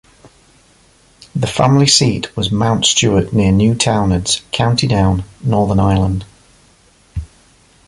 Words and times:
The 1.35 1.45
family 1.45 1.85
seat 1.85 2.35
was 2.35 2.51
Mount 2.51 2.85
Stewart 2.85 3.33
near 3.33 3.51
Newtownards, 3.51 4.41
County 4.51 4.87
Down, 4.87 5.25
Northern 5.43 5.79
Ireland. 5.79 6.25